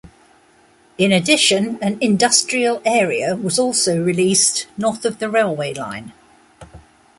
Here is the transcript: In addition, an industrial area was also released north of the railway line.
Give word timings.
In 0.97 1.11
addition, 1.11 1.77
an 1.79 1.99
industrial 2.01 2.81
area 2.83 3.35
was 3.35 3.59
also 3.59 4.01
released 4.03 4.65
north 4.75 5.05
of 5.05 5.19
the 5.19 5.29
railway 5.29 5.75
line. 5.75 6.11